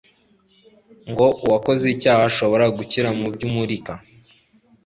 [1.11, 3.93] ngo uwakoze icyaha ashobore gukira mu by'umurika.